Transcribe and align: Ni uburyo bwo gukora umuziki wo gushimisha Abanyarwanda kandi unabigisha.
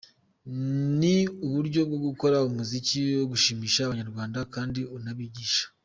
Ni 0.99 1.15
uburyo 1.45 1.79
bwo 1.87 1.99
gukora 2.05 2.37
umuziki 2.47 2.97
wo 3.19 3.25
gushimisha 3.31 3.79
Abanyarwanda 3.83 4.39
kandi 4.53 4.79
unabigisha. 4.97 5.63